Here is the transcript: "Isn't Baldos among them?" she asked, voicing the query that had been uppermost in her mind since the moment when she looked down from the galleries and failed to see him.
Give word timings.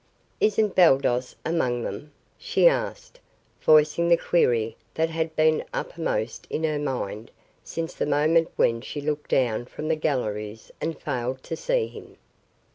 "Isn't 0.39 0.73
Baldos 0.73 1.35
among 1.45 1.83
them?" 1.83 2.11
she 2.35 2.65
asked, 2.67 3.19
voicing 3.61 4.09
the 4.09 4.17
query 4.17 4.75
that 4.95 5.11
had 5.11 5.35
been 5.35 5.63
uppermost 5.75 6.47
in 6.49 6.63
her 6.63 6.79
mind 6.79 7.29
since 7.63 7.93
the 7.93 8.07
moment 8.07 8.49
when 8.55 8.81
she 8.81 8.99
looked 8.99 9.29
down 9.29 9.65
from 9.65 9.89
the 9.89 9.95
galleries 9.95 10.71
and 10.81 10.99
failed 10.99 11.43
to 11.43 11.55
see 11.55 11.85
him. 11.85 12.17